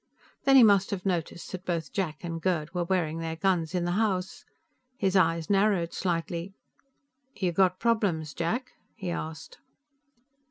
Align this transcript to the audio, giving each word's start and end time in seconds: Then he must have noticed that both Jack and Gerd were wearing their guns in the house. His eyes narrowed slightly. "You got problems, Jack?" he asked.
Then 0.45 0.55
he 0.55 0.63
must 0.63 0.89
have 0.89 1.05
noticed 1.05 1.51
that 1.51 1.63
both 1.63 1.93
Jack 1.93 2.23
and 2.23 2.41
Gerd 2.41 2.73
were 2.73 2.85
wearing 2.85 3.19
their 3.19 3.35
guns 3.35 3.75
in 3.75 3.85
the 3.85 3.91
house. 3.91 4.43
His 4.97 5.15
eyes 5.15 5.47
narrowed 5.47 5.93
slightly. 5.93 6.55
"You 7.35 7.51
got 7.51 7.77
problems, 7.79 8.33
Jack?" 8.33 8.71
he 8.95 9.11
asked. 9.11 9.59